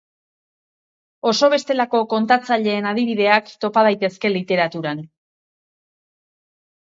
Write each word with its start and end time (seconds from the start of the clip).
Oso 1.31 1.49
bestelako 1.53 1.99
kontatzaileen 2.13 2.87
adibideak 2.93 3.51
topa 3.65 3.83
daitezke 3.89 4.31
literaturan. 4.33 5.03